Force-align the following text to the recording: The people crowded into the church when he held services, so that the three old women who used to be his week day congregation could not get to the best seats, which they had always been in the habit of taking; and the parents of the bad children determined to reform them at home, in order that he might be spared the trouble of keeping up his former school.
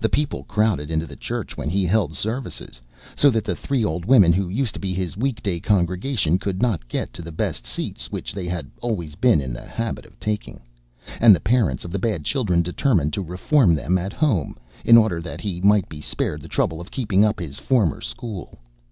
The 0.00 0.08
people 0.08 0.42
crowded 0.42 0.90
into 0.90 1.06
the 1.06 1.14
church 1.14 1.56
when 1.56 1.70
he 1.70 1.84
held 1.86 2.16
services, 2.16 2.80
so 3.14 3.30
that 3.30 3.44
the 3.44 3.54
three 3.54 3.84
old 3.84 4.04
women 4.04 4.32
who 4.32 4.48
used 4.48 4.74
to 4.74 4.80
be 4.80 4.92
his 4.94 5.16
week 5.16 5.40
day 5.44 5.60
congregation 5.60 6.38
could 6.40 6.60
not 6.60 6.88
get 6.88 7.12
to 7.12 7.22
the 7.22 7.30
best 7.30 7.68
seats, 7.68 8.10
which 8.10 8.32
they 8.32 8.48
had 8.48 8.68
always 8.80 9.14
been 9.14 9.40
in 9.40 9.52
the 9.52 9.64
habit 9.64 10.06
of 10.06 10.18
taking; 10.18 10.58
and 11.20 11.32
the 11.32 11.38
parents 11.38 11.84
of 11.84 11.92
the 11.92 12.00
bad 12.00 12.24
children 12.24 12.62
determined 12.62 13.12
to 13.12 13.22
reform 13.22 13.76
them 13.76 13.96
at 13.96 14.12
home, 14.12 14.56
in 14.84 14.96
order 14.96 15.20
that 15.20 15.40
he 15.40 15.60
might 15.60 15.88
be 15.88 16.00
spared 16.00 16.40
the 16.40 16.48
trouble 16.48 16.80
of 16.80 16.90
keeping 16.90 17.24
up 17.24 17.38
his 17.38 17.60
former 17.60 18.00
school. 18.00 18.58